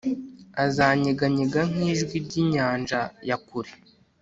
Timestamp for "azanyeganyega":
0.65-1.61